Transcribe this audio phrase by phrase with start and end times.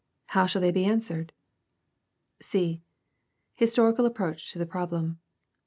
[0.29, 1.31] How shall they be answered?
[2.41, 2.81] c)
[3.53, 5.19] Historical approach to the problem.